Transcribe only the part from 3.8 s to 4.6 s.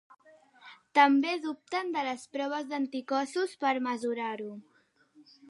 mesurar-ho.